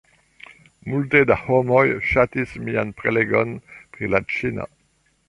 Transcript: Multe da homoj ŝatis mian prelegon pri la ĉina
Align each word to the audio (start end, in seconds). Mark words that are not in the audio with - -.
Multe 0.93 1.19
da 1.31 1.35
homoj 1.41 1.83
ŝatis 2.11 2.55
mian 2.71 2.95
prelegon 3.03 3.53
pri 3.75 4.11
la 4.15 4.23
ĉina 4.37 4.67